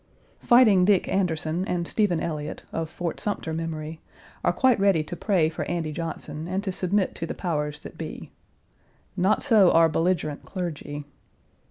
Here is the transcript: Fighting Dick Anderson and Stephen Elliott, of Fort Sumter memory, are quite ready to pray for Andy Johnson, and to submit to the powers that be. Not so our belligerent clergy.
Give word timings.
Fighting 0.39 0.83
Dick 0.83 1.07
Anderson 1.07 1.63
and 1.67 1.87
Stephen 1.87 2.19
Elliott, 2.19 2.63
of 2.73 2.89
Fort 2.89 3.19
Sumter 3.19 3.53
memory, 3.53 4.01
are 4.43 4.51
quite 4.51 4.79
ready 4.79 5.03
to 5.03 5.15
pray 5.15 5.47
for 5.47 5.63
Andy 5.65 5.91
Johnson, 5.91 6.47
and 6.47 6.63
to 6.63 6.71
submit 6.71 7.13
to 7.13 7.27
the 7.27 7.35
powers 7.35 7.81
that 7.81 7.99
be. 7.99 8.31
Not 9.15 9.43
so 9.43 9.69
our 9.69 9.89
belligerent 9.89 10.43
clergy. 10.43 11.05